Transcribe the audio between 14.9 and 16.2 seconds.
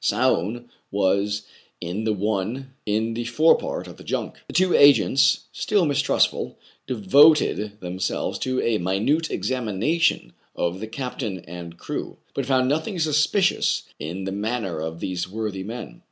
these worthy men.